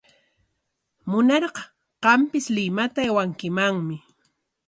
[1.09, 1.61] Munarqa
[2.03, 3.97] qampis Limata aywankimanmi.